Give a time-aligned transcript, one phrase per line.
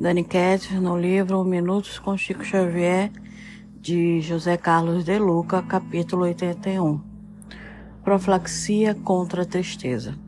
[0.00, 3.12] Dani Ketz, no livro Minutos com Chico Xavier,
[3.78, 6.98] de José Carlos de Luca, capítulo 81.
[8.02, 10.18] Profilaxia contra a tristeza.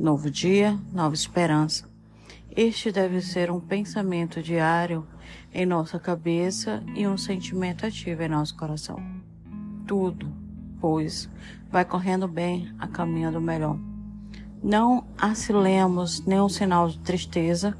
[0.00, 1.86] Novo dia, nova esperança.
[2.56, 5.06] Este deve ser um pensamento diário
[5.52, 8.98] em nossa cabeça e um sentimento ativo em nosso coração.
[9.86, 10.32] Tudo,
[10.80, 11.28] pois,
[11.70, 13.78] vai correndo bem a caminho do melhor.
[14.62, 17.76] Não assilemos nenhum sinal de tristeza,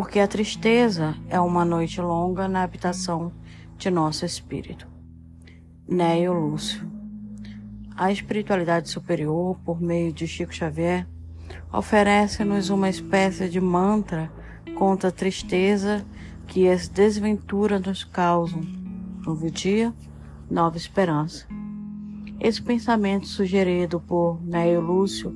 [0.00, 3.30] porque a tristeza é uma noite longa na habitação
[3.76, 4.88] de nosso espírito.
[5.86, 6.90] Neio Lúcio.
[7.94, 11.06] A espiritualidade superior, por meio de Chico Xavier,
[11.70, 14.32] oferece-nos uma espécie de mantra
[14.74, 16.02] contra a tristeza
[16.46, 18.62] que as desventuras nos causam.
[19.26, 19.92] Novo dia,
[20.50, 21.46] nova esperança.
[22.40, 25.30] Esse pensamento sugerido por Neio Lúcio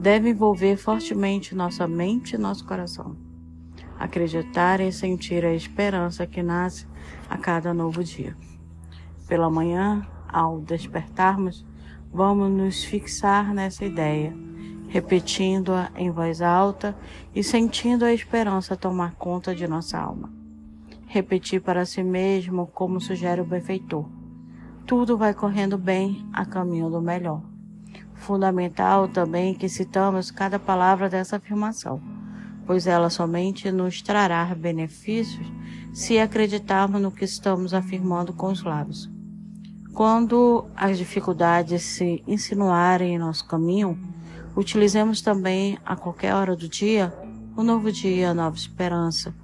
[0.00, 3.29] deve envolver fortemente nossa mente e nosso coração
[4.00, 6.86] acreditar e sentir a esperança que nasce
[7.28, 8.34] a cada novo dia.
[9.28, 11.66] Pela manhã, ao despertarmos,
[12.10, 14.34] vamos nos fixar nessa ideia,
[14.88, 16.96] repetindo-a em voz alta
[17.34, 20.32] e sentindo a esperança tomar conta de nossa alma.
[21.06, 24.08] Repetir para si mesmo, como sugere o benfeitor.
[24.86, 27.42] Tudo vai correndo bem a caminho do melhor.
[28.14, 32.19] Fundamental também que citamos cada palavra dessa afirmação
[32.66, 35.46] pois ela somente nos trará benefícios
[35.92, 39.10] se acreditarmos no que estamos afirmando com os lábios.
[39.92, 43.98] Quando as dificuldades se insinuarem em nosso caminho,
[44.56, 47.12] utilizemos também a qualquer hora do dia
[47.56, 49.34] o um novo dia, a nova esperança,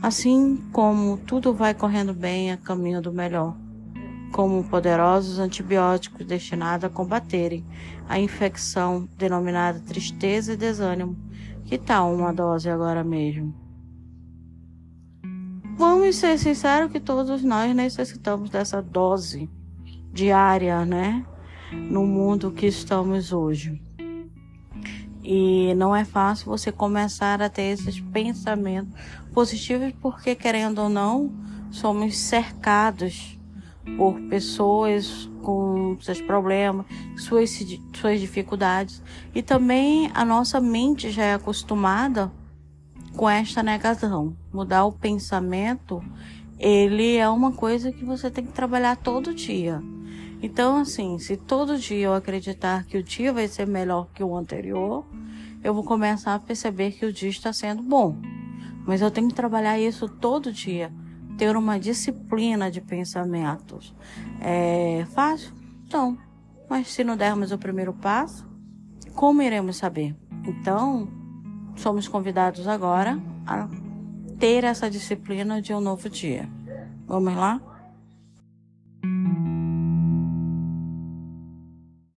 [0.00, 3.56] assim como tudo vai correndo bem a caminho do melhor,
[4.32, 7.64] como poderosos antibióticos destinados a combaterem
[8.08, 11.16] a infecção denominada tristeza e desânimo
[11.66, 13.52] que tal uma dose agora mesmo?
[15.76, 19.50] Vamos ser sinceros que todos nós necessitamos dessa dose
[20.12, 21.26] diária, né?
[21.72, 23.82] No mundo que estamos hoje.
[25.22, 28.94] E não é fácil você começar a ter esses pensamentos
[29.34, 31.34] positivos, porque querendo ou não,
[31.70, 33.35] somos cercados
[33.96, 36.86] por pessoas com seus problemas,
[37.16, 37.50] suas,
[37.94, 39.02] suas dificuldades.
[39.34, 42.32] E também a nossa mente já é acostumada
[43.14, 44.36] com esta negação.
[44.52, 46.02] Mudar o pensamento,
[46.58, 49.80] ele é uma coisa que você tem que trabalhar todo dia.
[50.42, 54.36] Então, assim, se todo dia eu acreditar que o dia vai ser melhor que o
[54.36, 55.04] anterior,
[55.64, 58.16] eu vou começar a perceber que o dia está sendo bom.
[58.86, 60.92] Mas eu tenho que trabalhar isso todo dia
[61.36, 63.94] ter uma disciplina de pensamentos.
[64.40, 65.52] É fácil?
[65.86, 66.18] Então,
[66.68, 68.46] mas se não dermos o primeiro passo,
[69.14, 70.14] como iremos saber?
[70.44, 71.08] Então,
[71.76, 73.68] somos convidados agora a
[74.38, 76.48] ter essa disciplina de um novo dia.
[77.06, 77.60] Vamos lá?